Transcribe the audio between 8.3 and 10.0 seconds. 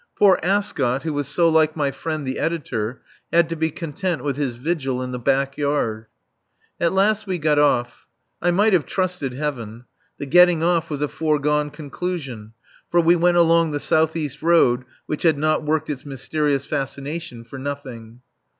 I might have trusted Heaven.